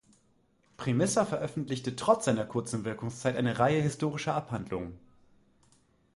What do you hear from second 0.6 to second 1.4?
Primisser